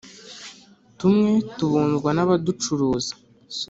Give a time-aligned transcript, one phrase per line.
[0.97, 3.13] tumwe tubunzwa n’abaducuruza